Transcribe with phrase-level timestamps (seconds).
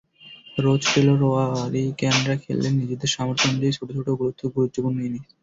[0.57, 5.29] রোচ-টেলর-ওয়ারিক্যানরা খেললেন নিজেদের সামর্থ্য অনুযায়ী ছোট ছোট অথচ গুরুত্বপূর্ণ তিনটি ইনিংস।